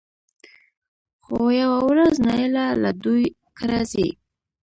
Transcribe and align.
خو 1.23 1.39
يوه 1.61 1.79
ورځ 1.89 2.13
نايله 2.27 2.65
له 2.83 2.91
دوی 3.03 3.23
کره 3.57 3.81
ځي 3.91 4.07